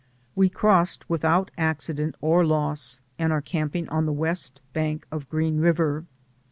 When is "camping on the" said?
3.39-4.11